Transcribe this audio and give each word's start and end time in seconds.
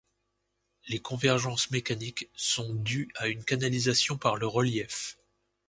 Les 0.87 0.97
convergences 0.99 1.69
mécaniques 1.69 2.27
sont 2.35 2.73
dues 2.73 3.11
à 3.17 3.27
une 3.27 3.43
canalisation 3.45 4.17
par 4.17 4.35
le 4.35 4.47
relief. 4.47 5.19